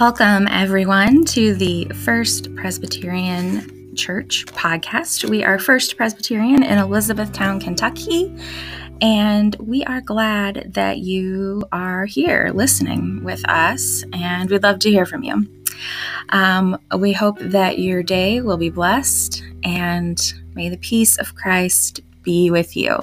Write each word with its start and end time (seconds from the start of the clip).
Welcome, 0.00 0.46
everyone, 0.46 1.24
to 1.24 1.56
the 1.56 1.86
First 1.86 2.54
Presbyterian 2.54 3.96
Church 3.96 4.46
podcast. 4.46 5.28
We 5.28 5.42
are 5.42 5.58
First 5.58 5.96
Presbyterian 5.96 6.62
in 6.62 6.78
Elizabethtown, 6.78 7.58
Kentucky, 7.58 8.32
and 9.00 9.56
we 9.56 9.82
are 9.86 10.00
glad 10.00 10.72
that 10.74 10.98
you 10.98 11.64
are 11.72 12.04
here 12.04 12.52
listening 12.54 13.24
with 13.24 13.44
us, 13.48 14.04
and 14.12 14.48
we'd 14.48 14.62
love 14.62 14.78
to 14.80 14.90
hear 14.90 15.04
from 15.04 15.24
you. 15.24 15.48
Um, 16.28 16.78
we 16.96 17.12
hope 17.12 17.40
that 17.40 17.80
your 17.80 18.04
day 18.04 18.40
will 18.40 18.56
be 18.56 18.70
blessed, 18.70 19.42
and 19.64 20.32
may 20.54 20.68
the 20.68 20.76
peace 20.76 21.18
of 21.18 21.34
Christ 21.34 22.02
be 22.22 22.52
with 22.52 22.76
you. 22.76 23.02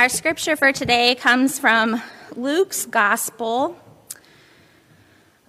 Our 0.00 0.08
scripture 0.08 0.56
for 0.56 0.72
today 0.72 1.14
comes 1.14 1.58
from 1.58 2.02
Luke's 2.34 2.86
Gospel. 2.86 3.76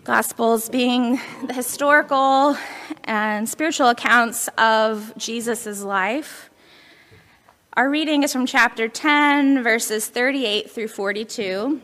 Gospels 0.03 0.67
being 0.67 1.21
the 1.47 1.53
historical 1.53 2.57
and 3.05 3.47
spiritual 3.47 3.87
accounts 3.87 4.49
of 4.57 5.13
Jesus' 5.15 5.83
life. 5.83 6.49
Our 7.75 7.89
reading 7.89 8.23
is 8.23 8.33
from 8.33 8.45
chapter 8.45 8.89
10, 8.89 9.63
verses 9.63 10.09
38 10.09 10.69
through 10.69 10.89
42. 10.89 11.79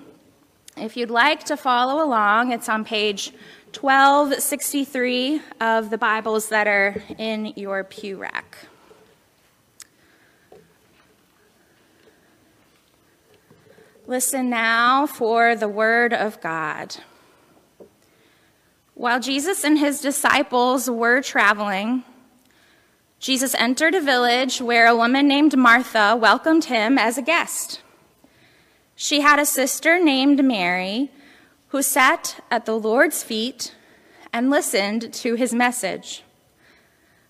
If 0.75 0.97
you'd 0.97 1.09
like 1.09 1.45
to 1.45 1.55
follow 1.55 2.03
along, 2.03 2.51
it's 2.51 2.67
on 2.67 2.83
page 2.83 3.31
1263 3.79 5.41
of 5.61 5.89
the 5.89 5.97
Bibles 5.97 6.49
that 6.49 6.67
are 6.67 7.01
in 7.17 7.53
your 7.55 7.85
pew 7.85 8.17
rack. 8.17 8.57
Listen 14.09 14.49
now 14.49 15.05
for 15.05 15.53
the 15.53 15.67
word 15.67 16.13
of 16.13 16.39
God. 16.39 16.95
While 18.93 19.19
Jesus 19.19 19.65
and 19.65 19.77
his 19.77 19.99
disciples 19.99 20.89
were 20.89 21.21
traveling, 21.21 22.05
Jesus 23.19 23.53
entered 23.55 23.95
a 23.95 23.99
village 23.99 24.61
where 24.61 24.87
a 24.87 24.95
woman 24.95 25.27
named 25.27 25.57
Martha 25.57 26.15
welcomed 26.15 26.63
him 26.63 26.97
as 26.97 27.17
a 27.17 27.21
guest. 27.21 27.81
She 28.95 29.19
had 29.19 29.39
a 29.39 29.45
sister 29.45 30.01
named 30.01 30.41
Mary 30.41 31.11
who 31.67 31.81
sat 31.81 32.41
at 32.49 32.65
the 32.65 32.79
Lord's 32.79 33.23
feet 33.23 33.75
and 34.31 34.49
listened 34.49 35.13
to 35.15 35.35
his 35.35 35.53
message. 35.53 36.23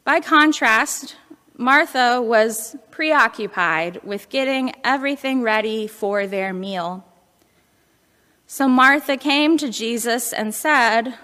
By 0.04 0.20
contrast, 0.20 1.16
Martha 1.60 2.22
was 2.22 2.76
preoccupied 2.92 4.00
with 4.04 4.30
getting 4.30 4.74
everything 4.84 5.42
ready 5.42 5.88
for 5.88 6.28
their 6.28 6.54
meal. 6.54 7.04
So 8.46 8.68
Martha 8.68 9.18
came 9.18 9.58
to 9.58 9.68
Jesus 9.68 10.32
and 10.32 10.54
said, 10.54 11.16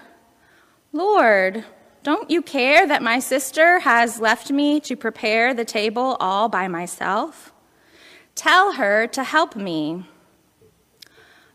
Lord, 0.91 1.65
don't 2.01 2.31
you 2.31 2.41
care 2.41 2.87
that 2.87 3.03
my 3.03 3.19
sister 3.19 3.79
has 3.79 4.19
left 4.19 4.49
me 4.49 4.79
to 4.81 4.95
prepare 4.95 5.53
the 5.53 5.65
table 5.65 6.17
all 6.19 6.49
by 6.49 6.67
myself? 6.67 7.53
Tell 8.33 8.73
her 8.73 9.05
to 9.07 9.23
help 9.23 9.55
me. 9.55 10.09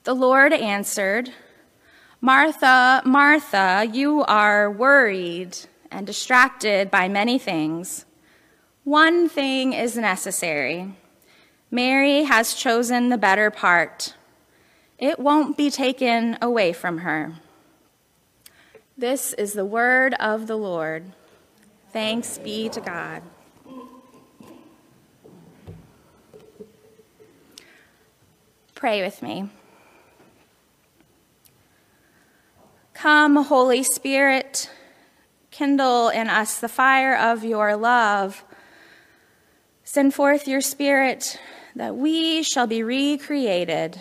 The 0.04 0.14
Lord 0.14 0.52
answered, 0.52 1.32
Martha, 2.20 3.02
Martha, 3.04 3.90
you 3.92 4.22
are 4.24 4.70
worried 4.70 5.58
and 5.90 6.06
distracted 6.06 6.92
by 6.92 7.08
many 7.08 7.38
things. 7.38 8.04
One 8.88 9.28
thing 9.28 9.74
is 9.74 9.98
necessary. 9.98 10.94
Mary 11.70 12.22
has 12.22 12.54
chosen 12.54 13.10
the 13.10 13.18
better 13.18 13.50
part. 13.50 14.14
It 14.98 15.18
won't 15.18 15.58
be 15.58 15.70
taken 15.70 16.38
away 16.40 16.72
from 16.72 16.96
her. 16.98 17.34
This 18.96 19.34
is 19.34 19.52
the 19.52 19.66
word 19.66 20.14
of 20.14 20.46
the 20.46 20.56
Lord. 20.56 21.12
Thanks 21.92 22.38
be 22.38 22.70
to 22.70 22.80
God. 22.80 23.22
Pray 28.74 29.02
with 29.02 29.20
me. 29.20 29.50
Come, 32.94 33.36
Holy 33.36 33.82
Spirit, 33.82 34.70
kindle 35.50 36.08
in 36.08 36.30
us 36.30 36.58
the 36.58 36.70
fire 36.70 37.14
of 37.14 37.44
your 37.44 37.76
love 37.76 38.44
Send 39.90 40.12
forth 40.12 40.46
your 40.46 40.60
Spirit 40.60 41.40
that 41.74 41.96
we 41.96 42.42
shall 42.42 42.66
be 42.66 42.82
recreated. 42.82 43.98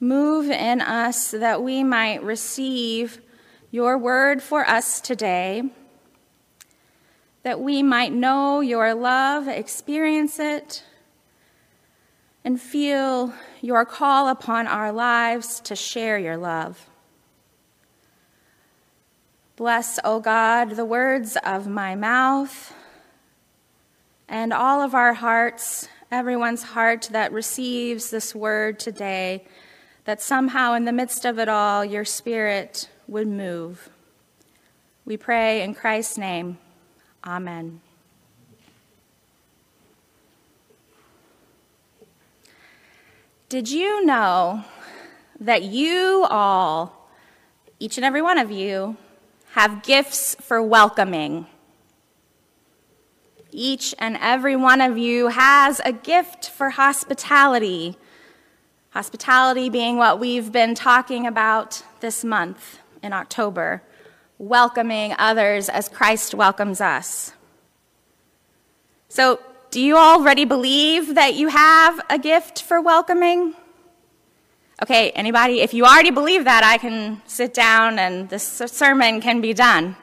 Move 0.00 0.48
in 0.48 0.80
us 0.80 1.32
that 1.32 1.62
we 1.62 1.84
might 1.84 2.22
receive 2.22 3.20
your 3.70 3.98
word 3.98 4.42
for 4.42 4.66
us 4.66 5.02
today, 5.02 5.64
that 7.42 7.60
we 7.60 7.82
might 7.82 8.10
know 8.10 8.62
your 8.62 8.94
love, 8.94 9.48
experience 9.48 10.38
it, 10.38 10.82
and 12.42 12.58
feel 12.58 13.34
your 13.60 13.84
call 13.84 14.28
upon 14.28 14.66
our 14.66 14.92
lives 14.92 15.60
to 15.60 15.76
share 15.76 16.16
your 16.16 16.38
love. 16.38 16.88
Bless, 19.56 19.98
O 20.04 20.20
God, 20.20 20.70
the 20.70 20.86
words 20.86 21.36
of 21.44 21.66
my 21.66 21.94
mouth 21.94 22.72
and 24.28 24.52
all 24.52 24.80
of 24.80 24.94
our 24.94 25.14
hearts, 25.14 25.88
everyone's 26.10 26.62
heart 26.62 27.08
that 27.12 27.32
receives 27.32 28.10
this 28.10 28.34
word 28.34 28.78
today, 28.78 29.44
that 30.04 30.20
somehow 30.20 30.74
in 30.74 30.84
the 30.84 30.92
midst 30.92 31.24
of 31.24 31.38
it 31.38 31.48
all, 31.48 31.84
your 31.84 32.04
spirit 32.04 32.88
would 33.06 33.28
move. 33.28 33.90
We 35.04 35.16
pray 35.16 35.62
in 35.62 35.74
Christ's 35.74 36.18
name. 36.18 36.58
Amen. 37.26 37.80
Did 43.48 43.70
you 43.70 44.04
know 44.04 44.64
that 45.38 45.62
you 45.62 46.26
all, 46.28 47.08
each 47.78 47.98
and 47.98 48.04
every 48.04 48.22
one 48.22 48.38
of 48.38 48.50
you, 48.50 48.96
have 49.52 49.82
gifts 49.82 50.34
for 50.40 50.62
welcoming? 50.62 51.46
Each 53.56 53.94
and 54.00 54.18
every 54.20 54.56
one 54.56 54.80
of 54.80 54.98
you 54.98 55.28
has 55.28 55.80
a 55.84 55.92
gift 55.92 56.50
for 56.50 56.70
hospitality. 56.70 57.96
Hospitality 58.90 59.68
being 59.68 59.96
what 59.96 60.18
we've 60.18 60.50
been 60.50 60.74
talking 60.74 61.24
about 61.24 61.84
this 62.00 62.24
month 62.24 62.80
in 63.00 63.12
October, 63.12 63.80
welcoming 64.38 65.14
others 65.18 65.68
as 65.68 65.88
Christ 65.88 66.34
welcomes 66.34 66.80
us. 66.80 67.32
So, 69.08 69.38
do 69.70 69.80
you 69.80 69.96
already 69.96 70.44
believe 70.44 71.14
that 71.14 71.34
you 71.34 71.46
have 71.46 72.00
a 72.10 72.18
gift 72.18 72.62
for 72.62 72.80
welcoming? 72.80 73.54
Okay, 74.82 75.10
anybody, 75.10 75.60
if 75.60 75.72
you 75.72 75.84
already 75.84 76.10
believe 76.10 76.42
that, 76.42 76.64
I 76.64 76.76
can 76.78 77.22
sit 77.26 77.54
down 77.54 78.00
and 78.00 78.28
this 78.28 78.44
sermon 78.66 79.20
can 79.20 79.40
be 79.40 79.52
done. 79.52 79.94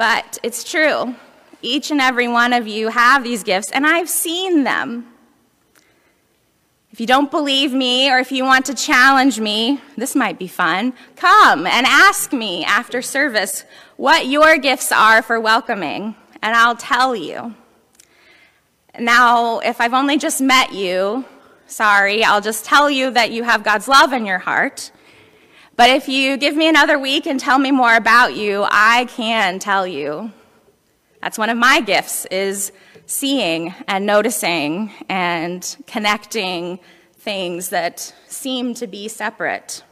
But 0.00 0.38
it's 0.42 0.64
true. 0.64 1.14
Each 1.60 1.90
and 1.90 2.00
every 2.00 2.26
one 2.26 2.54
of 2.54 2.66
you 2.66 2.88
have 2.88 3.22
these 3.22 3.42
gifts, 3.42 3.70
and 3.70 3.86
I've 3.86 4.08
seen 4.08 4.64
them. 4.64 5.06
If 6.90 7.02
you 7.02 7.06
don't 7.06 7.30
believe 7.30 7.74
me 7.74 8.10
or 8.10 8.18
if 8.18 8.32
you 8.32 8.46
want 8.46 8.64
to 8.64 8.74
challenge 8.74 9.38
me, 9.40 9.78
this 9.98 10.16
might 10.16 10.38
be 10.38 10.46
fun. 10.46 10.94
Come 11.16 11.66
and 11.66 11.86
ask 11.86 12.32
me 12.32 12.64
after 12.64 13.02
service 13.02 13.66
what 13.98 14.24
your 14.24 14.56
gifts 14.56 14.90
are 14.90 15.20
for 15.20 15.38
welcoming, 15.38 16.14
and 16.40 16.56
I'll 16.56 16.76
tell 16.76 17.14
you. 17.14 17.54
Now, 18.98 19.58
if 19.58 19.82
I've 19.82 19.92
only 19.92 20.16
just 20.16 20.40
met 20.40 20.72
you, 20.72 21.26
sorry, 21.66 22.24
I'll 22.24 22.40
just 22.40 22.64
tell 22.64 22.88
you 22.90 23.10
that 23.10 23.32
you 23.32 23.42
have 23.42 23.62
God's 23.62 23.86
love 23.86 24.14
in 24.14 24.24
your 24.24 24.38
heart 24.38 24.92
but 25.80 25.88
if 25.88 26.10
you 26.10 26.36
give 26.36 26.54
me 26.54 26.68
another 26.68 26.98
week 26.98 27.26
and 27.26 27.40
tell 27.40 27.58
me 27.58 27.70
more 27.70 27.96
about 27.96 28.34
you, 28.34 28.66
I 28.68 29.06
can 29.06 29.58
tell 29.58 29.86
you. 29.86 30.30
That's 31.22 31.38
one 31.38 31.48
of 31.48 31.56
my 31.56 31.80
gifts 31.80 32.26
is 32.26 32.70
seeing 33.06 33.74
and 33.88 34.04
noticing 34.04 34.92
and 35.08 35.64
connecting 35.86 36.80
things 37.14 37.70
that 37.70 38.14
seem 38.26 38.74
to 38.74 38.86
be 38.86 39.08
separate. 39.08 39.82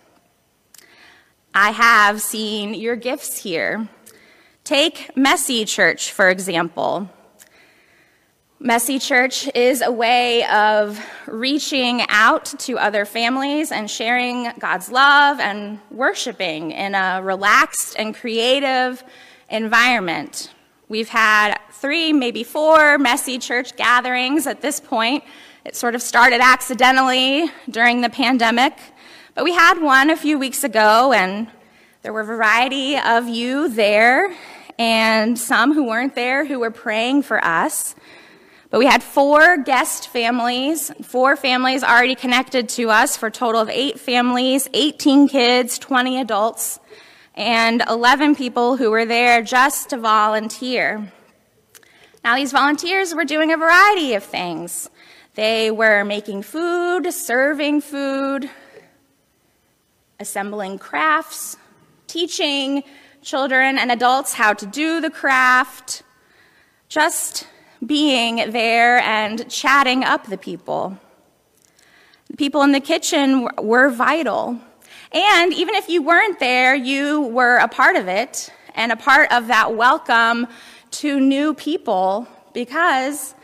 I 1.55 1.71
have 1.71 2.21
seen 2.21 2.75
your 2.75 2.95
gifts 2.95 3.43
here. 3.43 3.89
Take 4.65 5.17
Messy 5.17 5.65
Church, 5.65 6.13
for 6.13 6.29
example. 6.29 7.09
Messy 8.61 8.99
Church 8.99 9.49
is 9.55 9.83
a 9.83 9.93
way 9.93 10.45
of 10.47 11.01
reaching 11.27 12.03
out 12.09 12.47
to 12.61 12.79
other 12.79 13.05
families 13.05 13.71
and 13.71 13.91
sharing 13.91 14.51
God's 14.59 14.91
love 14.91 15.39
and 15.41 15.79
worshiping 15.91 16.73
in 16.73 16.95
a 16.95 17.21
relaxed 17.23 17.95
and 17.99 18.15
creative 18.15 19.03
environment 19.49 20.53
We've 20.91 21.11
had 21.11 21.59
three, 21.71 22.15
maybe 22.15 22.43
four 22.43 22.97
messy 22.97 23.39
church 23.39 23.77
gatherings 23.77 24.47
at 24.47 24.63
this 24.63 24.81
point. 24.81 25.23
It 25.67 25.77
sort 25.77 25.95
of 25.95 26.01
started 26.01 26.41
accidentally 26.41 27.51
during 27.69 28.01
the 28.01 28.09
pandemic, 28.09 28.73
but 29.35 29.45
we 29.45 29.53
had 29.53 29.83
one 29.83 30.09
a 30.09 30.17
few 30.17 30.39
weeks 30.39 30.65
ago, 30.65 31.13
and 31.13 31.47
there 32.01 32.15
were 32.15 32.23
a 32.23 32.25
variety 32.25 32.97
of 32.97 33.29
you 33.29 33.69
there, 33.69 34.35
and 34.79 35.39
some 35.39 35.75
who 35.75 35.85
weren't 35.85 36.15
there 36.15 36.47
who 36.47 36.59
were 36.59 36.71
praying 36.71 37.21
for 37.21 37.45
us. 37.45 37.95
But 38.71 38.81
we 38.81 38.87
had 38.87 39.03
four 39.03 39.57
guest 39.57 40.09
families, 40.09 40.91
four 41.03 41.37
families 41.37 41.83
already 41.83 42.15
connected 42.15 42.69
to 42.71 42.91
us 42.91 43.17
for 43.17 43.29
a 43.29 43.31
total 43.31 43.63
of 43.63 43.71
eight 43.71 43.99
families, 43.99 44.69
18 44.75 45.29
kids, 45.29 45.79
20 45.79 46.21
adults 46.21 46.79
and 47.35 47.83
11 47.89 48.35
people 48.35 48.77
who 48.77 48.91
were 48.91 49.07
there 49.07 49.43
just 49.43 49.91
to 49.91 49.97
volunteer. 49.97 51.11
Now, 52.23 52.37
these 52.37 52.53
volunteers 52.53 53.15
were 53.15 53.25
doing 53.25 53.53
a 53.53 53.57
variety 53.57 54.15
of 54.15 54.25
things. 54.25 54.91
They 55.35 55.71
were 55.71 56.05
making 56.05 56.43
food, 56.43 57.11
serving 57.13 57.81
food, 57.81 58.51
assembling 60.19 60.79
crafts, 60.79 61.57
teaching 62.09 62.83
children 63.23 63.79
and 63.79 63.93
adults 63.93 64.35
how 64.35 64.53
to 64.53 64.67
do 64.67 65.01
the 65.01 65.11
craft, 65.11 66.03
just 66.89 67.47
being 67.85 68.51
there 68.51 68.99
and 68.99 69.49
chatting 69.51 70.05
up 70.05 70.27
the 70.27 70.39
people. 70.39 70.99
The 72.31 72.37
people 72.37 72.63
in 72.63 72.73
the 72.73 72.81
kitchen 72.81 73.49
were 73.59 73.91
vital. 73.91 74.59
And 75.13 75.53
even 75.53 75.75
if 75.75 75.89
you 75.89 76.03
weren't 76.03 76.39
there, 76.39 76.75
you 76.75 77.23
were 77.23 77.57
a 77.57 77.69
part 77.69 77.97
of 77.97 78.09
it 78.09 78.53
and 78.75 78.93
a 78.93 78.97
part 78.97 79.33
of 79.33 79.47
that 79.47 79.75
welcome 79.75 80.47
to 80.91 81.21
new 81.21 81.55
people 81.55 82.29
because 82.53 83.35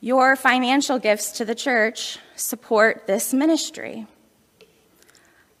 your 0.00 0.36
financial 0.36 0.98
gifts 0.98 1.32
to 1.32 1.44
the 1.44 1.54
church 1.54 2.18
support 2.36 3.06
this 3.06 3.34
ministry. 3.34 4.06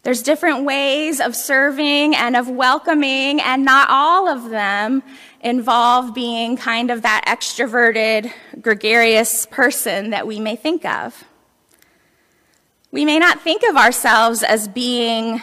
There's 0.02 0.22
different 0.22 0.64
ways 0.64 1.20
of 1.20 1.36
serving 1.36 2.14
and 2.14 2.34
of 2.34 2.48
welcoming, 2.48 3.38
and 3.40 3.64
not 3.66 3.88
all 3.90 4.28
of 4.28 4.48
them 4.48 5.02
involve 5.42 6.14
being 6.14 6.56
kind 6.56 6.90
of 6.90 7.02
that 7.02 7.24
extroverted, 7.26 8.32
gregarious 8.62 9.44
person 9.46 10.10
that 10.10 10.26
we 10.26 10.40
may 10.40 10.56
think 10.56 10.86
of. 10.86 11.24
We 12.90 13.04
may 13.04 13.18
not 13.18 13.42
think 13.42 13.62
of 13.62 13.76
ourselves 13.76 14.42
as 14.42 14.68
being 14.68 15.42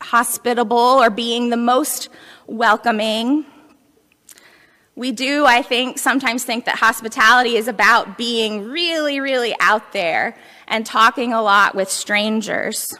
hospitable 0.00 0.76
or 0.76 1.08
being 1.08 1.50
the 1.50 1.56
most 1.56 2.08
welcoming. 2.48 3.46
We 4.96 5.12
do, 5.12 5.46
I 5.46 5.62
think, 5.62 5.98
sometimes 5.98 6.42
think 6.42 6.64
that 6.64 6.78
hospitality 6.78 7.56
is 7.56 7.68
about 7.68 8.18
being 8.18 8.64
really, 8.64 9.20
really 9.20 9.54
out 9.60 9.92
there 9.92 10.36
and 10.66 10.84
talking 10.84 11.32
a 11.32 11.40
lot 11.40 11.76
with 11.76 11.88
strangers. 11.88 12.92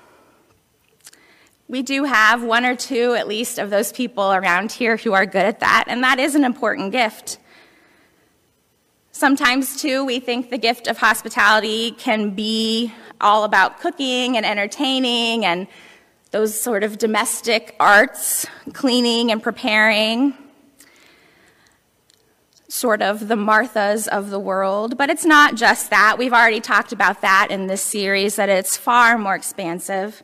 We 1.71 1.83
do 1.83 2.05
have 2.05 2.43
one 2.43 2.65
or 2.65 2.75
two, 2.75 3.13
at 3.13 3.29
least, 3.29 3.59
of 3.59 3.69
those 3.69 3.93
people 3.93 4.33
around 4.33 4.73
here 4.73 4.97
who 4.97 5.13
are 5.13 5.27
good 5.27 5.45
at 5.45 5.61
that, 5.61 5.85
and 5.87 6.03
that 6.03 6.19
is 6.19 6.35
an 6.35 6.43
important 6.43 6.93
gift. 6.93 7.39
Sometimes, 9.13 9.79
too, 9.79 10.03
we 10.03 10.19
think 10.19 10.49
the 10.49 10.57
gift 10.57 10.87
of 10.87 10.97
hospitality 10.97 11.91
can 11.91 12.31
be 12.31 12.95
all 13.21 13.45
about 13.45 13.81
cooking 13.81 14.39
and 14.39 14.47
entertaining 14.47 15.45
and 15.45 15.67
those 16.31 16.59
sort 16.59 16.85
of 16.85 16.97
domestic 16.97 17.77
arts, 17.79 18.47
cleaning 18.73 19.31
and 19.31 19.43
preparing, 19.43 20.33
sort 22.69 23.03
of 23.03 23.29
the 23.29 23.35
Marthas 23.35 24.09
of 24.09 24.31
the 24.31 24.39
world. 24.39 24.97
But 24.97 25.11
it's 25.11 25.27
not 25.27 25.55
just 25.55 25.91
that. 25.91 26.17
We've 26.17 26.33
already 26.33 26.61
talked 26.61 26.93
about 26.93 27.21
that 27.21 27.49
in 27.51 27.67
this 27.67 27.83
series, 27.83 28.37
that 28.37 28.49
it's 28.49 28.77
far 28.77 29.19
more 29.19 29.35
expansive. 29.35 30.23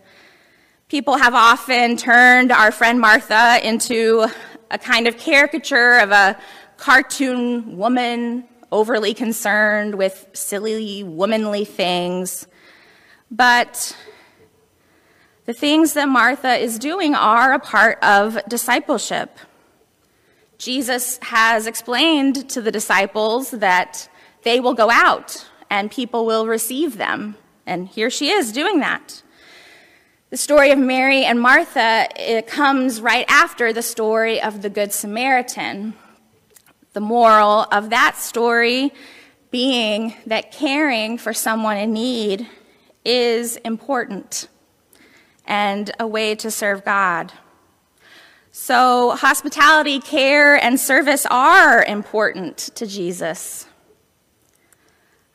People 0.95 1.17
have 1.17 1.35
often 1.35 1.97
turned 1.97 2.53
our 2.53 2.71
friend 2.71 3.01
Martha 3.01 3.59
into 3.67 4.29
a 4.71 4.79
kind 4.79 5.09
of 5.09 5.19
caricature 5.19 5.99
of 5.99 6.13
a 6.13 6.39
cartoon 6.77 7.77
woman, 7.77 8.45
overly 8.71 9.13
concerned 9.13 9.97
with 9.97 10.29
silly, 10.35 11.03
womanly 11.03 11.65
things. 11.65 12.47
But 13.29 13.97
the 15.47 15.53
things 15.53 15.95
that 15.95 16.09
Martha 16.09 16.55
is 16.55 16.79
doing 16.79 17.17
are 17.17 17.55
a 17.55 17.59
part 17.59 17.99
of 18.01 18.39
discipleship. 18.49 19.37
Jesus 20.59 21.19
has 21.23 21.67
explained 21.67 22.49
to 22.51 22.63
the 22.63 22.71
disciples 22.71 23.51
that 23.51 24.09
they 24.45 24.61
will 24.61 24.75
go 24.75 24.93
out 24.93 25.45
and 25.69 25.91
people 25.91 26.25
will 26.25 26.47
receive 26.47 26.99
them. 26.99 27.35
And 27.67 27.89
here 27.89 28.11
she 28.11 28.31
is 28.31 28.53
doing 28.53 28.79
that. 28.79 29.24
The 30.35 30.39
story 30.39 30.73
of 30.73 30.81
Mary 30.81 31.25
and 31.25 31.41
Martha 31.41 32.09
comes 32.49 33.01
right 33.01 33.25
after 33.29 33.73
the 33.73 33.83
story 33.83 34.43
of 34.43 34.63
the 34.63 34.69
Good 34.69 34.93
Samaritan. 34.93 35.95
The 36.93 36.99
moral 36.99 37.69
of 37.71 37.91
that 37.91 38.17
story 38.17 38.93
being 39.53 40.15
that 40.27 40.51
caring 40.51 41.19
for 41.19 41.33
someone 41.33 41.77
in 41.77 41.93
need 41.93 42.49
is 43.05 43.59
important 43.59 44.49
and 45.47 45.93
a 46.01 46.07
way 46.09 46.35
to 46.35 46.51
serve 46.51 46.85
God. 46.85 47.33
So, 48.51 49.13
hospitality, 49.13 50.01
care, 50.01 50.57
and 50.57 50.81
service 50.81 51.27
are 51.31 51.85
important 51.85 52.59
to 52.75 52.89
Jesus. 52.89 53.69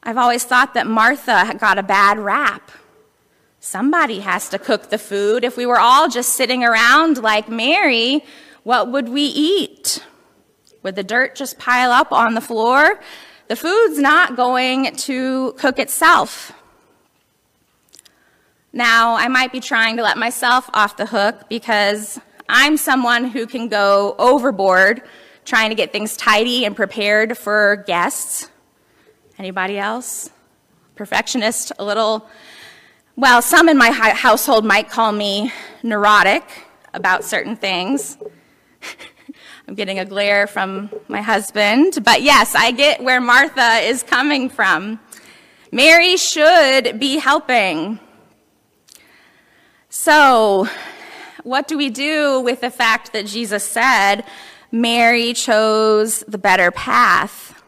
I've 0.04 0.18
always 0.18 0.44
thought 0.44 0.74
that 0.74 0.88
Martha 0.88 1.56
got 1.58 1.78
a 1.78 1.84
bad 1.84 2.20
rap. 2.20 2.70
Somebody 3.60 4.20
has 4.22 4.48
to 4.50 4.60
cook 4.60 4.90
the 4.90 4.98
food. 4.98 5.44
If 5.44 5.58
we 5.58 5.66
were 5.66 5.80
all 5.80 6.08
just 6.08 6.34
sitting 6.34 6.64
around 6.64 7.18
like 7.18 7.50
Mary, 7.50 8.24
what 8.64 8.90
would 8.90 9.10
we 9.10 9.24
eat? 9.24 10.04
Would 10.82 10.96
the 10.96 11.04
dirt 11.04 11.36
just 11.36 11.58
pile 11.58 11.92
up 11.92 12.14
on 12.14 12.36
the 12.36 12.42
floor? 12.42 13.02
The 13.50 13.58
food's 13.58 14.00
not 14.00 14.38
going 14.38 14.96
to 14.96 15.54
cook 15.58 15.78
itself. 15.78 16.54
Now, 18.72 19.16
I 19.16 19.28
might 19.28 19.52
be 19.52 19.60
trying 19.60 19.98
to 19.98 20.04
let 20.04 20.18
myself 20.18 20.70
off 20.74 20.96
the 20.96 21.08
hook 21.08 21.50
because 21.50 22.20
I'm 22.48 22.78
someone 22.78 23.26
who 23.26 23.46
can 23.46 23.68
go 23.68 24.16
overboard 24.18 25.02
trying 25.44 25.70
to 25.70 25.76
get 25.76 25.92
things 25.92 26.16
tidy 26.16 26.64
and 26.64 26.76
prepared 26.76 27.38
for 27.38 27.84
guests. 27.88 28.50
Anybody 29.38 29.78
else? 29.78 30.30
Perfectionist, 30.96 31.74
a 31.78 31.84
little. 31.84 32.30
Well, 33.20 33.42
some 33.42 33.68
in 33.68 33.78
my 33.78 33.92
household 33.92 34.64
might 34.64 34.90
call 34.90 35.12
me 35.12 35.52
neurotic 35.84 36.42
about 36.94 37.26
certain 37.26 37.58
things. 37.58 38.18
I'm 39.68 39.76
getting 39.76 40.00
a 40.00 40.06
glare 40.06 40.48
from 40.48 40.90
my 41.10 41.22
husband, 41.22 42.00
but 42.06 42.22
yes, 42.22 42.56
I 42.56 42.72
get 42.72 43.04
where 43.04 43.20
Martha 43.20 43.80
is 43.80 44.04
coming 44.04 44.50
from. 44.50 45.02
Mary 45.70 46.16
should 46.16 46.98
be 46.98 47.18
helping. 47.18 48.00
So, 49.90 50.70
what 51.44 51.68
do 51.68 51.78
we 51.78 51.90
do 51.90 52.40
with 52.40 52.62
the 52.62 52.72
fact 52.72 53.12
that 53.12 53.26
Jesus 53.26 53.66
said 53.66 54.24
Mary 54.72 55.34
chose 55.34 56.24
the 56.26 56.38
better 56.38 56.72
path? 56.72 57.59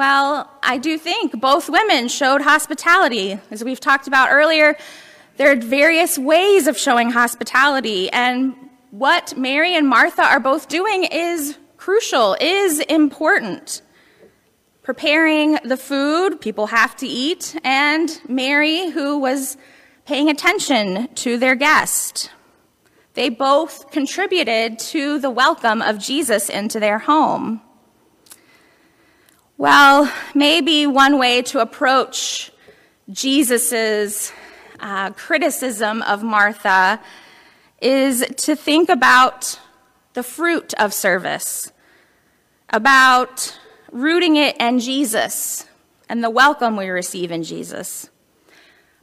Well, 0.00 0.50
I 0.62 0.78
do 0.78 0.96
think 0.96 1.38
both 1.42 1.68
women 1.68 2.08
showed 2.08 2.40
hospitality. 2.40 3.38
As 3.50 3.62
we've 3.62 3.78
talked 3.78 4.06
about 4.06 4.30
earlier, 4.32 4.78
there 5.36 5.52
are 5.52 5.56
various 5.56 6.18
ways 6.18 6.66
of 6.66 6.78
showing 6.78 7.10
hospitality, 7.10 8.10
and 8.10 8.54
what 8.92 9.36
Mary 9.36 9.76
and 9.76 9.86
Martha 9.86 10.22
are 10.22 10.40
both 10.40 10.68
doing 10.68 11.04
is 11.04 11.58
crucial, 11.76 12.34
is 12.40 12.80
important. 12.80 13.82
Preparing 14.82 15.58
the 15.64 15.76
food 15.76 16.40
people 16.40 16.68
have 16.68 16.96
to 16.96 17.06
eat, 17.06 17.60
and 17.62 18.22
Mary, 18.26 18.88
who 18.88 19.18
was 19.18 19.58
paying 20.06 20.30
attention 20.30 21.08
to 21.16 21.36
their 21.36 21.54
guest. 21.54 22.30
They 23.12 23.28
both 23.28 23.90
contributed 23.90 24.78
to 24.78 25.18
the 25.18 25.30
welcome 25.30 25.82
of 25.82 25.98
Jesus 25.98 26.48
into 26.48 26.80
their 26.80 27.00
home. 27.00 27.60
Well, 29.60 30.10
maybe 30.34 30.86
one 30.86 31.18
way 31.18 31.42
to 31.42 31.58
approach 31.58 32.50
Jesus' 33.10 34.32
uh, 34.80 35.10
criticism 35.10 36.00
of 36.00 36.22
Martha 36.22 36.98
is 37.82 38.24
to 38.38 38.56
think 38.56 38.88
about 38.88 39.60
the 40.14 40.22
fruit 40.22 40.72
of 40.78 40.94
service, 40.94 41.72
about 42.70 43.58
rooting 43.92 44.36
it 44.36 44.56
in 44.56 44.78
Jesus 44.78 45.66
and 46.08 46.24
the 46.24 46.30
welcome 46.30 46.74
we 46.74 46.88
receive 46.88 47.30
in 47.30 47.42
Jesus. 47.42 48.08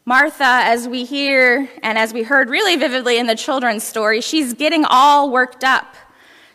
Martha, 0.05 0.43
as 0.43 0.87
we 0.87 1.05
hear 1.05 1.69
and 1.83 1.99
as 1.99 2.13
we 2.15 2.23
heard 2.23 2.49
really 2.49 2.77
vividly 2.77 3.19
in 3.19 3.27
the 3.27 3.35
children's 3.35 3.83
story, 3.83 4.21
she's 4.21 4.55
getting 4.55 4.85
all 4.85 5.29
worked 5.29 5.63
up. 5.63 5.95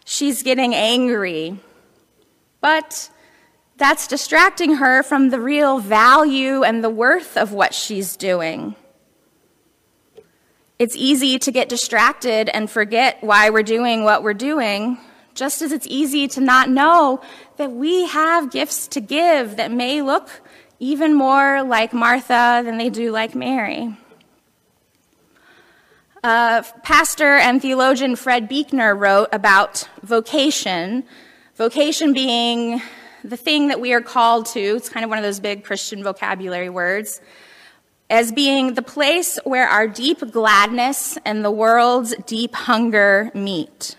she's 0.05 0.43
getting 0.43 0.75
angry. 0.75 1.57
But 2.61 3.09
that's 3.77 4.07
distracting 4.07 4.77
her 4.77 5.03
from 5.03 5.31
the 5.31 5.41
real 5.41 5.79
value 5.79 6.63
and 6.63 6.85
the 6.85 6.91
worth 6.91 7.37
of 7.37 7.53
what 7.53 7.75
she's 7.75 8.17
doing. 8.17 8.77
It's 10.79 10.97
easy 10.97 11.39
to 11.39 11.53
get 11.53 11.69
distracted 11.69 12.49
and 12.49 12.69
forget 12.69 13.23
why 13.23 13.51
we're 13.51 13.63
doing 13.63 14.05
what 14.05 14.23
we're 14.23 14.35
doing, 14.35 14.99
just 15.35 15.63
as 15.63 15.73
it's 15.73 15.87
easy 15.89 16.27
to 16.29 16.41
not 16.41 16.69
know 16.69 17.21
that 17.57 17.71
we 17.71 18.07
have 18.07 18.51
gifts 18.51 18.89
to 18.89 19.01
give 19.01 19.57
that 19.57 19.71
may 19.71 20.03
look 20.03 20.29
even 20.79 21.15
more 21.15 21.63
like 21.63 21.93
Martha 21.93 22.63
than 22.65 22.79
they 22.79 22.91
do 22.91 23.13
like 23.13 23.35
Mary. 23.35 23.97
Uh, 26.25 26.63
pastor 26.83 27.37
and 27.37 27.63
theologian 27.63 28.17
Fred 28.17 28.49
Buechner 28.49 28.95
wrote 28.95 29.29
about 29.33 29.89
vocation, 30.03 31.05
vocation 31.57 32.13
being 32.13 32.83
the 33.25 33.37
thing 33.37 33.69
that 33.69 33.81
we 33.81 33.93
are 33.93 34.01
called 34.01 34.47
to, 34.47 34.61
it's 34.61 34.89
kind 34.89 35.05
of 35.05 35.11
one 35.11 35.19
of 35.19 35.25
those 35.25 35.41
big 35.41 35.65
Christian 35.65 36.03
vocabulary 36.03 36.69
words, 36.69 37.21
as 38.11 38.33
being 38.33 38.75
the 38.75 38.83
place 38.83 39.39
where 39.45 39.69
our 39.69 39.89
deep 39.89 40.21
gladness 40.31 41.17
and 41.25 41.45
the 41.45 41.51
world's 41.51 42.15
deep 42.27 42.55
hunger 42.55 43.31
meet. 43.35 43.97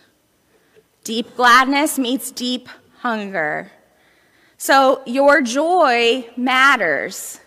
Deep 1.03 1.35
gladness 1.35 1.97
meets 1.97 2.31
deep 2.31 2.69
hunger. 2.99 3.71
So 4.57 5.01
your 5.05 5.41
joy 5.41 6.29
matters. 6.37 7.39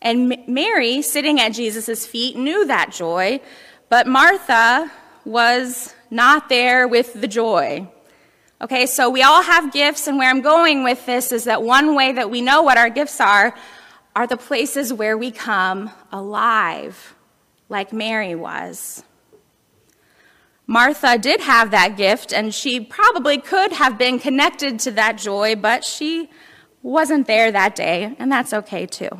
And 0.00 0.36
Mary, 0.46 1.02
sitting 1.02 1.40
at 1.40 1.50
Jesus' 1.50 2.06
feet, 2.06 2.36
knew 2.36 2.66
that 2.66 2.92
joy, 2.92 3.40
but 3.88 4.06
Martha 4.06 4.90
was 5.24 5.94
not 6.10 6.48
there 6.48 6.86
with 6.86 7.14
the 7.14 7.28
joy. 7.28 7.88
Okay, 8.64 8.86
so 8.86 9.10
we 9.10 9.22
all 9.22 9.42
have 9.42 9.74
gifts, 9.74 10.06
and 10.06 10.16
where 10.16 10.30
I'm 10.30 10.40
going 10.40 10.84
with 10.84 11.04
this 11.04 11.32
is 11.32 11.44
that 11.44 11.62
one 11.62 11.94
way 11.94 12.12
that 12.12 12.30
we 12.30 12.40
know 12.40 12.62
what 12.62 12.78
our 12.78 12.88
gifts 12.88 13.20
are 13.20 13.54
are 14.16 14.26
the 14.26 14.38
places 14.38 14.90
where 14.90 15.18
we 15.18 15.30
come 15.30 15.90
alive, 16.10 17.14
like 17.68 17.92
Mary 17.92 18.34
was. 18.34 19.04
Martha 20.66 21.18
did 21.18 21.42
have 21.42 21.72
that 21.72 21.98
gift, 21.98 22.32
and 22.32 22.54
she 22.54 22.80
probably 22.80 23.36
could 23.36 23.72
have 23.72 23.98
been 23.98 24.18
connected 24.18 24.80
to 24.80 24.90
that 24.92 25.18
joy, 25.18 25.54
but 25.54 25.84
she 25.84 26.30
wasn't 26.82 27.26
there 27.26 27.52
that 27.52 27.76
day, 27.76 28.16
and 28.18 28.32
that's 28.32 28.54
okay 28.54 28.86
too. 28.86 29.10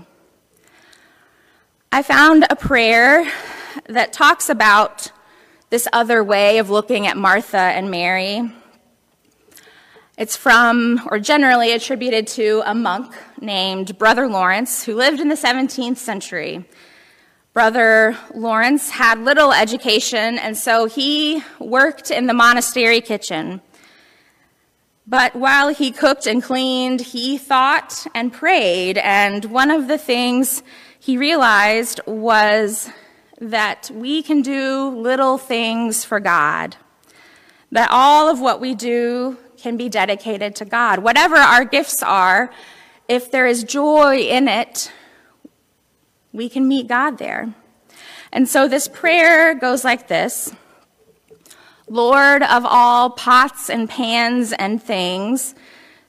I 1.92 2.02
found 2.02 2.46
a 2.48 2.56
prayer 2.56 3.30
that 3.90 4.14
talks 4.14 4.48
about 4.48 5.12
this 5.68 5.86
other 5.92 6.24
way 6.24 6.56
of 6.56 6.70
looking 6.70 7.06
at 7.06 7.18
Martha 7.18 7.58
and 7.58 7.90
Mary. 7.90 8.50
It's 10.16 10.37
from, 10.37 11.00
or 11.11 11.18
generally 11.18 11.73
attributed 11.73 12.28
to, 12.28 12.62
a 12.64 12.73
monk 12.73 13.12
named 13.40 13.99
Brother 13.99 14.28
Lawrence 14.28 14.85
who 14.85 14.94
lived 14.94 15.18
in 15.18 15.28
the 15.28 15.35
17th 15.35 15.97
century. 15.97 16.64
Brother 17.52 18.16
Lawrence 18.33 18.90
had 18.90 19.18
little 19.18 19.52
education, 19.52 20.38
and 20.38 20.56
so 20.56 20.87
he 20.87 21.42
worked 21.59 22.12
in 22.12 22.28
the 22.28 22.33
monastery 22.33 23.00
kitchen. 23.00 23.61
But 25.04 25.35
while 25.35 25.75
he 25.75 25.90
cooked 25.90 26.28
and 26.28 26.40
cleaned, 26.40 27.00
he 27.00 27.37
thought 27.37 28.06
and 28.14 28.33
prayed, 28.33 28.99
and 28.99 29.47
one 29.47 29.73
of 29.73 29.88
the 29.88 29.99
things 29.99 30.62
he 30.97 31.18
realized 31.18 32.00
was 32.06 32.88
that 33.40 33.90
we 33.92 34.23
can 34.23 34.42
do 34.42 34.90
little 34.90 35.38
things 35.38 36.04
for 36.04 36.21
God, 36.21 36.76
that 37.73 37.88
all 37.90 38.28
of 38.28 38.40
what 38.40 38.61
we 38.61 38.76
do 38.76 39.38
can 39.64 39.78
be 39.78 39.88
dedicated 39.88 40.54
to 40.54 40.66
God. 40.66 40.99
Whatever 40.99 41.37
our 41.37 41.64
gifts 41.64 42.02
are, 42.02 42.50
if 43.09 43.30
there 43.30 43.47
is 43.47 43.64
joy 43.64 44.18
in 44.18 44.47
it, 44.47 44.92
we 46.35 46.50
can 46.50 46.68
meet 46.68 46.87
God 46.87 47.16
there. 47.16 47.54
And 48.30 48.47
so 48.47 48.68
this 48.68 48.88
prayer 48.88 49.54
goes 49.54 49.83
like 49.83 50.06
this 50.06 50.52
Lord 51.88 52.42
of 52.42 52.66
all 52.66 53.09
pots 53.09 53.71
and 53.71 53.88
pans 53.88 54.52
and 54.52 54.83
things, 54.83 55.54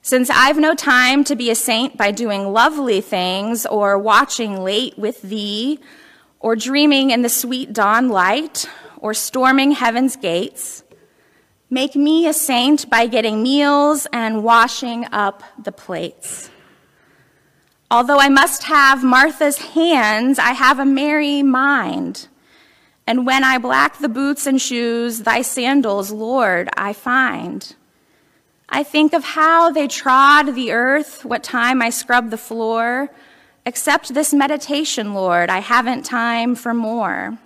since 0.02 0.28
I've 0.28 0.58
no 0.58 0.74
time 0.74 1.24
to 1.24 1.34
be 1.34 1.50
a 1.50 1.54
saint 1.54 1.96
by 1.96 2.10
doing 2.10 2.52
lovely 2.52 3.00
things 3.00 3.64
or 3.64 3.98
watching 3.98 4.62
late 4.62 4.98
with 4.98 5.22
thee, 5.22 5.80
or 6.40 6.56
dreaming 6.56 7.08
in 7.10 7.22
the 7.22 7.30
sweet 7.30 7.72
dawn 7.72 8.10
light, 8.10 8.68
or 8.98 9.14
storming 9.14 9.70
heaven's 9.70 10.16
gates, 10.16 10.82
Make 11.68 11.96
me 11.96 12.28
a 12.28 12.32
saint 12.32 12.88
by 12.88 13.08
getting 13.08 13.42
meals 13.42 14.06
and 14.12 14.44
washing 14.44 15.04
up 15.10 15.42
the 15.58 15.72
plates. 15.72 16.48
Although 17.90 18.20
I 18.20 18.28
must 18.28 18.64
have 18.64 19.02
Martha's 19.02 19.58
hands, 19.58 20.38
I 20.38 20.52
have 20.52 20.78
a 20.78 20.84
Mary 20.84 21.42
mind. 21.42 22.28
And 23.04 23.26
when 23.26 23.42
I 23.42 23.58
black 23.58 23.98
the 23.98 24.08
boots 24.08 24.46
and 24.46 24.60
shoes, 24.60 25.20
thy 25.20 25.42
sandals, 25.42 26.12
Lord, 26.12 26.68
I 26.76 26.92
find. 26.92 27.74
I 28.68 28.84
think 28.84 29.12
of 29.12 29.24
how 29.24 29.70
they 29.70 29.88
trod 29.88 30.54
the 30.54 30.70
earth, 30.70 31.24
what 31.24 31.42
time 31.42 31.82
I 31.82 31.90
scrub 31.90 32.30
the 32.30 32.38
floor. 32.38 33.10
Accept 33.64 34.14
this 34.14 34.32
meditation, 34.32 35.14
Lord, 35.14 35.50
I 35.50 35.58
haven't 35.58 36.04
time 36.04 36.54
for 36.54 36.74
more. 36.74 37.38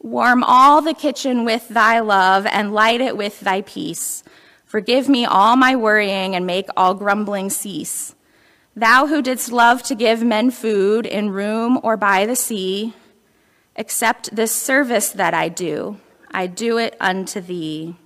Warm 0.00 0.44
all 0.44 0.80
the 0.80 0.94
kitchen 0.94 1.44
with 1.44 1.68
thy 1.68 2.00
love 2.00 2.46
and 2.46 2.72
light 2.72 3.00
it 3.00 3.16
with 3.16 3.40
thy 3.40 3.62
peace. 3.62 4.22
Forgive 4.64 5.08
me 5.08 5.24
all 5.24 5.56
my 5.56 5.74
worrying 5.74 6.36
and 6.36 6.46
make 6.46 6.68
all 6.76 6.94
grumbling 6.94 7.50
cease. 7.50 8.14
Thou 8.76 9.06
who 9.06 9.22
didst 9.22 9.50
love 9.50 9.82
to 9.84 9.96
give 9.96 10.22
men 10.22 10.50
food 10.52 11.04
in 11.04 11.30
room 11.30 11.80
or 11.82 11.96
by 11.96 12.26
the 12.26 12.36
sea, 12.36 12.94
accept 13.76 14.36
this 14.36 14.52
service 14.52 15.10
that 15.10 15.34
I 15.34 15.48
do. 15.48 15.98
I 16.30 16.46
do 16.46 16.78
it 16.78 16.96
unto 17.00 17.40
thee. 17.40 17.96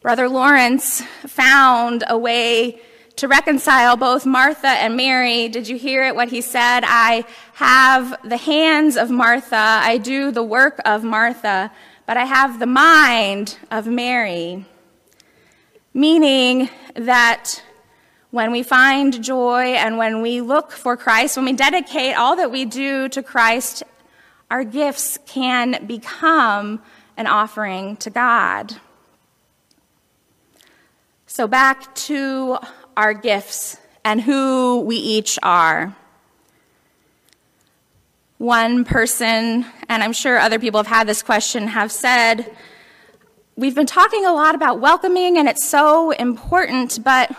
Brother 0.00 0.28
Lawrence 0.28 1.02
found 1.26 2.04
a 2.08 2.16
way 2.16 2.80
to 3.16 3.26
reconcile 3.26 3.96
both 3.96 4.24
Martha 4.24 4.68
and 4.68 4.96
Mary. 4.96 5.48
Did 5.48 5.68
you 5.68 5.76
hear 5.76 6.04
it? 6.04 6.14
What 6.14 6.28
he 6.28 6.40
said? 6.40 6.84
I 6.86 7.24
have 7.56 8.18
the 8.22 8.36
hands 8.36 8.98
of 8.98 9.08
Martha. 9.08 9.56
I 9.56 9.96
do 9.96 10.30
the 10.30 10.42
work 10.42 10.78
of 10.84 11.02
Martha, 11.02 11.72
but 12.04 12.18
I 12.18 12.26
have 12.26 12.58
the 12.58 12.66
mind 12.66 13.56
of 13.70 13.86
Mary. 13.86 14.66
Meaning 15.94 16.68
that 16.96 17.62
when 18.30 18.52
we 18.52 18.62
find 18.62 19.24
joy 19.24 19.72
and 19.72 19.96
when 19.96 20.20
we 20.20 20.42
look 20.42 20.70
for 20.70 20.98
Christ, 20.98 21.38
when 21.38 21.46
we 21.46 21.54
dedicate 21.54 22.14
all 22.14 22.36
that 22.36 22.50
we 22.50 22.66
do 22.66 23.08
to 23.08 23.22
Christ, 23.22 23.82
our 24.50 24.62
gifts 24.62 25.16
can 25.24 25.86
become 25.86 26.82
an 27.16 27.26
offering 27.26 27.96
to 27.96 28.10
God. 28.10 28.76
So, 31.26 31.48
back 31.48 31.94
to 31.94 32.58
our 32.98 33.14
gifts 33.14 33.78
and 34.04 34.20
who 34.20 34.82
we 34.82 34.96
each 34.96 35.38
are. 35.42 35.96
One 38.38 38.84
person, 38.84 39.64
and 39.88 40.02
I'm 40.02 40.12
sure 40.12 40.38
other 40.38 40.58
people 40.58 40.78
have 40.78 40.86
had 40.86 41.06
this 41.06 41.22
question, 41.22 41.68
have 41.68 41.90
said, 41.90 42.54
We've 43.56 43.74
been 43.74 43.86
talking 43.86 44.26
a 44.26 44.32
lot 44.32 44.54
about 44.54 44.80
welcoming, 44.80 45.38
and 45.38 45.48
it's 45.48 45.66
so 45.66 46.10
important, 46.10 47.02
but 47.02 47.34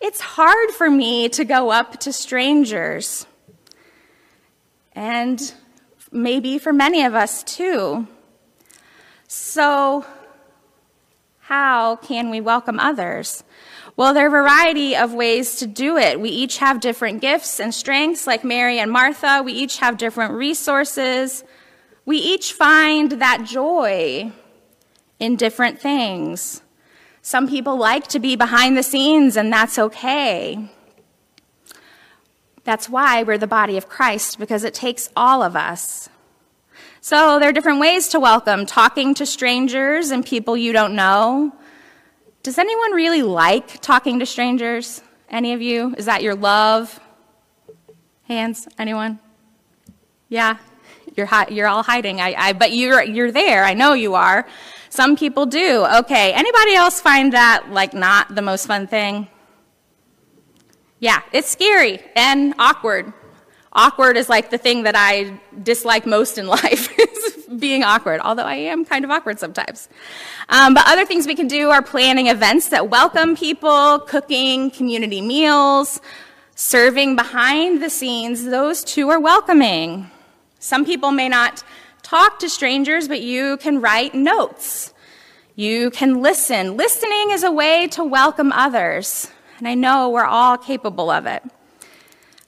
it's 0.00 0.20
hard 0.20 0.70
for 0.72 0.90
me 0.90 1.28
to 1.28 1.44
go 1.44 1.70
up 1.70 2.00
to 2.00 2.12
strangers. 2.12 3.24
And 4.94 5.54
maybe 6.10 6.58
for 6.58 6.72
many 6.72 7.04
of 7.04 7.14
us 7.14 7.44
too. 7.44 8.08
So, 9.28 10.04
how 11.52 11.96
can 11.96 12.30
we 12.30 12.40
welcome 12.40 12.80
others? 12.80 13.44
Well, 13.94 14.14
there 14.14 14.24
are 14.24 14.28
a 14.28 14.42
variety 14.42 14.96
of 14.96 15.12
ways 15.12 15.56
to 15.56 15.66
do 15.66 15.98
it. 15.98 16.18
We 16.18 16.30
each 16.30 16.56
have 16.56 16.80
different 16.80 17.20
gifts 17.20 17.60
and 17.60 17.74
strengths, 17.74 18.26
like 18.26 18.42
Mary 18.42 18.78
and 18.78 18.90
Martha. 18.90 19.42
We 19.44 19.52
each 19.52 19.76
have 19.76 19.98
different 19.98 20.32
resources. 20.32 21.44
We 22.06 22.16
each 22.16 22.54
find 22.54 23.12
that 23.20 23.44
joy 23.44 24.32
in 25.18 25.36
different 25.36 25.78
things. 25.78 26.62
Some 27.20 27.46
people 27.46 27.76
like 27.76 28.06
to 28.08 28.18
be 28.18 28.34
behind 28.34 28.78
the 28.78 28.82
scenes, 28.82 29.36
and 29.36 29.52
that's 29.52 29.78
okay. 29.78 30.70
That's 32.64 32.88
why 32.88 33.24
we're 33.24 33.36
the 33.36 33.46
body 33.46 33.76
of 33.76 33.90
Christ, 33.90 34.38
because 34.38 34.64
it 34.64 34.72
takes 34.72 35.10
all 35.14 35.42
of 35.42 35.54
us. 35.54 36.08
So 37.04 37.40
there 37.40 37.48
are 37.48 37.52
different 37.52 37.80
ways 37.80 38.06
to 38.10 38.20
welcome 38.20 38.64
talking 38.64 39.12
to 39.14 39.26
strangers 39.26 40.12
and 40.12 40.24
people 40.24 40.56
you 40.56 40.72
don't 40.72 40.94
know, 40.94 41.52
does 42.44 42.58
anyone 42.58 42.92
really 42.92 43.22
like 43.22 43.80
talking 43.80 44.20
to 44.20 44.24
strangers? 44.24 45.02
Any 45.28 45.52
of 45.52 45.60
you? 45.60 45.96
Is 45.98 46.04
that 46.06 46.22
your 46.22 46.36
love? 46.36 47.00
Hands? 48.28 48.68
Anyone? 48.78 49.18
Yeah? 50.28 50.58
You're, 51.16 51.26
hi- 51.26 51.48
you're 51.50 51.66
all 51.66 51.82
hiding, 51.82 52.20
I, 52.20 52.34
I, 52.38 52.52
but 52.52 52.70
you're, 52.70 53.02
you're 53.02 53.32
there. 53.32 53.64
I 53.64 53.74
know 53.74 53.94
you 53.94 54.14
are. 54.14 54.46
Some 54.88 55.16
people 55.16 55.44
do. 55.44 55.84
Okay, 55.84 56.32
anybody 56.32 56.76
else 56.76 57.00
find 57.00 57.32
that 57.32 57.72
like 57.72 57.94
not 57.94 58.32
the 58.32 58.42
most 58.42 58.68
fun 58.68 58.86
thing? 58.86 59.26
Yeah, 61.00 61.22
it's 61.32 61.50
scary 61.50 61.98
and 62.14 62.54
awkward. 62.60 63.12
Awkward 63.74 64.18
is 64.18 64.28
like 64.28 64.50
the 64.50 64.58
thing 64.58 64.82
that 64.82 64.94
I 64.96 65.40
dislike 65.62 66.04
most 66.04 66.36
in 66.36 66.46
life, 66.58 66.91
being 67.58 67.82
awkward, 67.82 68.20
although 68.22 68.44
I 68.44 68.54
am 68.54 68.84
kind 68.84 69.04
of 69.04 69.10
awkward 69.10 69.38
sometimes. 69.38 69.88
Um, 70.48 70.74
but 70.74 70.84
other 70.86 71.04
things 71.04 71.26
we 71.26 71.34
can 71.34 71.48
do 71.48 71.70
are 71.70 71.82
planning 71.82 72.28
events 72.28 72.68
that 72.68 72.88
welcome 72.88 73.36
people, 73.36 74.00
cooking 74.00 74.70
community 74.70 75.20
meals, 75.20 76.00
serving 76.54 77.16
behind 77.16 77.82
the 77.82 77.90
scenes. 77.90 78.44
Those 78.44 78.84
two 78.84 79.08
are 79.08 79.20
welcoming. 79.20 80.10
Some 80.58 80.84
people 80.84 81.10
may 81.10 81.28
not 81.28 81.62
talk 82.02 82.38
to 82.40 82.48
strangers, 82.48 83.08
but 83.08 83.20
you 83.20 83.56
can 83.58 83.80
write 83.80 84.14
notes. 84.14 84.92
You 85.54 85.90
can 85.90 86.22
listen. 86.22 86.76
Listening 86.76 87.30
is 87.30 87.42
a 87.42 87.50
way 87.50 87.86
to 87.88 88.04
welcome 88.04 88.52
others, 88.52 89.30
and 89.58 89.68
I 89.68 89.74
know 89.74 90.08
we're 90.08 90.24
all 90.24 90.56
capable 90.56 91.10
of 91.10 91.26
it. 91.26 91.42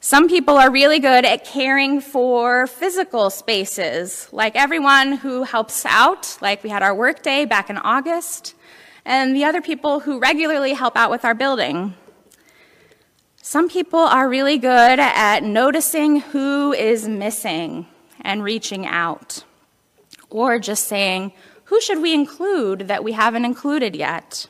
Some 0.05 0.29
people 0.29 0.59
are 0.59 0.71
really 0.71 0.99
good 0.99 1.25
at 1.25 1.47
caring 1.47 2.03
for 2.03 2.67
physical 2.67 3.31
spaces, 3.31 4.29
like 4.33 4.55
everyone 4.55 5.13
who 5.13 5.45
helps 5.45 5.87
out, 5.87 6.37
like 6.43 6.63
we 6.63 6.69
had 6.69 6.83
our 6.83 6.95
work 6.95 7.23
day 7.23 7.47
back 7.47 7.71
in 7.71 7.79
August, 7.79 8.55
and 9.07 9.35
the 9.35 9.47
other 9.47 9.63
people 9.63 10.01
who 10.01 10.19
regularly 10.19 10.75
help 10.75 10.95
out 10.95 11.11
with 11.11 11.25
our 11.25 11.33
building. 11.33 11.95
Some 13.41 13.67
people 13.71 13.99
are 13.99 14.29
really 14.29 14.59
good 14.59 15.01
at 15.01 15.43
noticing 15.43 16.21
who 16.21 16.75
is 16.75 17.09
missing 17.09 17.87
and 18.21 18.45
reaching 18.45 18.87
out. 18.87 19.45
Or 20.29 20.59
just 20.59 20.87
saying, 20.87 21.33
who 21.65 21.81
should 21.81 22.03
we 22.03 22.13
include 22.13 22.89
that 22.89 23.03
we 23.05 23.13
haven't 23.13 23.47
included 23.47 23.97
yet? 23.97 24.49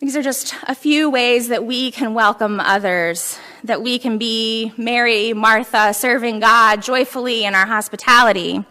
These 0.00 0.16
are 0.16 0.22
just 0.22 0.54
a 0.62 0.74
few 0.74 1.10
ways 1.10 1.48
that 1.48 1.66
we 1.66 1.90
can 1.90 2.14
welcome 2.14 2.58
others, 2.58 3.38
that 3.64 3.82
we 3.82 3.98
can 3.98 4.16
be 4.16 4.72
Mary, 4.78 5.34
Martha, 5.34 5.92
serving 5.92 6.40
God 6.40 6.80
joyfully 6.80 7.44
in 7.44 7.54
our 7.54 7.66
hospitality. 7.66 8.64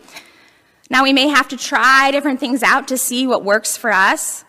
Now, 0.89 1.03
we 1.03 1.13
may 1.13 1.27
have 1.27 1.47
to 1.49 1.55
try 1.55 2.09
different 2.09 2.39
things 2.39 2.63
out 2.63 2.87
to 2.87 2.97
see 2.97 3.27
what 3.27 3.45
works 3.45 3.77
for 3.77 3.91
us. 3.91 4.43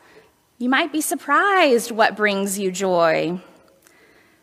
You 0.56 0.70
might 0.70 0.90
be 0.90 1.02
surprised 1.02 1.90
what 1.90 2.16
brings 2.16 2.58
you 2.58 2.72
joy. 2.72 3.42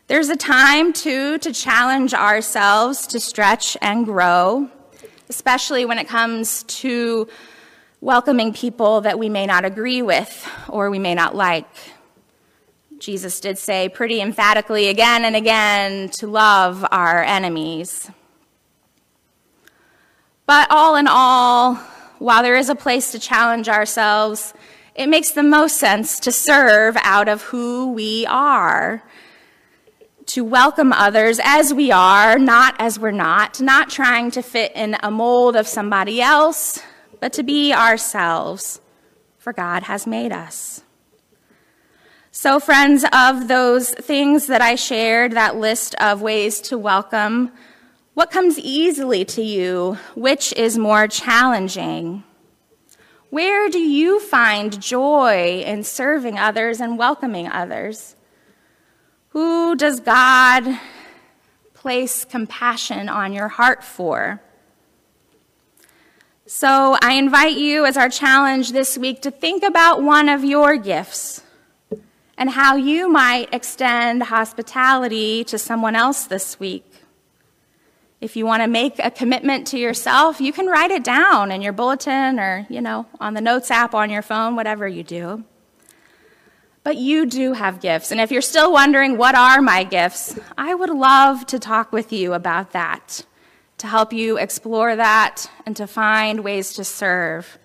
There's 0.06 0.28
a 0.28 0.36
time, 0.36 0.92
too, 0.92 1.38
to 1.38 1.52
challenge 1.52 2.14
ourselves 2.14 3.08
to 3.08 3.18
stretch 3.18 3.76
and 3.82 4.04
grow, 4.04 4.70
especially 5.28 5.84
when 5.84 5.98
it 5.98 6.06
comes 6.06 6.62
to 6.62 7.26
welcoming 8.00 8.52
people 8.52 9.00
that 9.00 9.18
we 9.18 9.28
may 9.28 9.44
not 9.44 9.64
agree 9.64 10.02
with 10.02 10.48
or 10.68 10.88
we 10.88 11.00
may 11.00 11.16
not 11.16 11.34
like. 11.34 11.66
Jesus 12.98 13.38
did 13.40 13.58
say 13.58 13.88
pretty 13.88 14.20
emphatically 14.20 14.88
again 14.88 15.24
and 15.24 15.36
again 15.36 16.08
to 16.18 16.26
love 16.26 16.84
our 16.90 17.22
enemies. 17.22 18.10
But 20.46 20.68
all 20.70 20.96
in 20.96 21.06
all, 21.08 21.76
while 22.18 22.42
there 22.42 22.56
is 22.56 22.68
a 22.68 22.74
place 22.74 23.12
to 23.12 23.18
challenge 23.18 23.68
ourselves, 23.68 24.52
it 24.94 25.08
makes 25.08 25.30
the 25.30 25.42
most 25.42 25.76
sense 25.76 26.18
to 26.20 26.32
serve 26.32 26.96
out 27.02 27.28
of 27.28 27.42
who 27.42 27.92
we 27.92 28.26
are 28.26 29.02
to 30.26 30.44
welcome 30.44 30.92
others 30.92 31.40
as 31.42 31.72
we 31.72 31.90
are, 31.90 32.38
not 32.38 32.74
as 32.78 32.98
we're 32.98 33.10
not, 33.10 33.60
not 33.62 33.88
trying 33.88 34.30
to 34.32 34.42
fit 34.42 34.72
in 34.74 34.96
a 35.02 35.10
mold 35.10 35.56
of 35.56 35.66
somebody 35.66 36.20
else, 36.20 36.82
but 37.18 37.32
to 37.32 37.42
be 37.42 37.72
ourselves, 37.72 38.80
for 39.38 39.54
God 39.54 39.84
has 39.84 40.06
made 40.06 40.32
us. 40.32 40.82
So, 42.40 42.60
friends, 42.60 43.04
of 43.12 43.48
those 43.48 43.90
things 43.90 44.46
that 44.46 44.62
I 44.62 44.76
shared, 44.76 45.32
that 45.32 45.56
list 45.56 45.96
of 45.96 46.22
ways 46.22 46.60
to 46.60 46.78
welcome, 46.78 47.50
what 48.14 48.30
comes 48.30 48.60
easily 48.60 49.24
to 49.24 49.42
you? 49.42 49.98
Which 50.14 50.52
is 50.52 50.78
more 50.78 51.08
challenging? 51.08 52.22
Where 53.30 53.68
do 53.68 53.80
you 53.80 54.20
find 54.20 54.80
joy 54.80 55.64
in 55.66 55.82
serving 55.82 56.38
others 56.38 56.80
and 56.80 56.96
welcoming 56.96 57.48
others? 57.48 58.14
Who 59.30 59.74
does 59.74 59.98
God 59.98 60.78
place 61.74 62.24
compassion 62.24 63.08
on 63.08 63.32
your 63.32 63.48
heart 63.48 63.82
for? 63.82 64.40
So 66.46 66.96
I 67.02 67.14
invite 67.14 67.56
you 67.56 67.84
as 67.84 67.96
our 67.96 68.08
challenge 68.08 68.70
this 68.70 68.96
week 68.96 69.22
to 69.22 69.32
think 69.32 69.64
about 69.64 70.04
one 70.04 70.28
of 70.28 70.44
your 70.44 70.76
gifts 70.76 71.42
and 72.38 72.48
how 72.48 72.76
you 72.76 73.10
might 73.10 73.52
extend 73.52 74.22
hospitality 74.22 75.42
to 75.44 75.58
someone 75.58 75.96
else 75.96 76.24
this 76.24 76.58
week. 76.60 76.84
If 78.20 78.36
you 78.36 78.46
want 78.46 78.62
to 78.62 78.68
make 78.68 78.98
a 79.00 79.10
commitment 79.10 79.66
to 79.68 79.78
yourself, 79.78 80.40
you 80.40 80.52
can 80.52 80.66
write 80.66 80.92
it 80.92 81.02
down 81.04 81.50
in 81.50 81.62
your 81.62 81.72
bulletin 81.72 82.38
or, 82.38 82.64
you 82.70 82.80
know, 82.80 83.06
on 83.20 83.34
the 83.34 83.40
notes 83.40 83.70
app 83.70 83.92
on 83.92 84.08
your 84.08 84.22
phone, 84.22 84.54
whatever 84.54 84.86
you 84.86 85.02
do. 85.02 85.44
But 86.84 86.96
you 86.96 87.26
do 87.26 87.52
have 87.52 87.80
gifts. 87.80 88.12
And 88.12 88.20
if 88.20 88.30
you're 88.30 88.40
still 88.40 88.72
wondering, 88.72 89.18
what 89.18 89.34
are 89.34 89.60
my 89.60 89.82
gifts? 89.82 90.38
I 90.56 90.74
would 90.74 90.90
love 90.90 91.44
to 91.46 91.58
talk 91.58 91.92
with 91.92 92.12
you 92.12 92.34
about 92.34 92.70
that, 92.70 93.24
to 93.78 93.88
help 93.88 94.12
you 94.12 94.38
explore 94.38 94.94
that 94.94 95.50
and 95.66 95.76
to 95.76 95.86
find 95.88 96.44
ways 96.44 96.72
to 96.74 96.84
serve. 96.84 97.58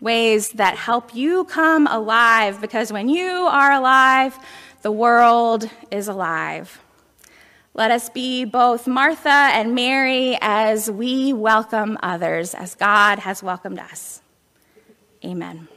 Ways 0.00 0.50
that 0.50 0.76
help 0.76 1.14
you 1.14 1.44
come 1.44 1.86
alive, 1.86 2.60
because 2.60 2.92
when 2.92 3.08
you 3.08 3.30
are 3.30 3.72
alive, 3.72 4.38
the 4.82 4.90
world 4.90 5.68
is 5.90 6.08
alive. 6.08 6.80
Let 7.74 7.90
us 7.90 8.08
be 8.08 8.44
both 8.44 8.86
Martha 8.86 9.28
and 9.28 9.74
Mary 9.74 10.36
as 10.40 10.90
we 10.90 11.32
welcome 11.32 11.98
others, 12.02 12.54
as 12.54 12.74
God 12.74 13.20
has 13.20 13.42
welcomed 13.42 13.78
us. 13.78 14.22
Amen. 15.24 15.68